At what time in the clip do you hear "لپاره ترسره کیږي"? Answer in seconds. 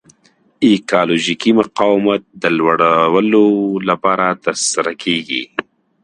3.89-5.43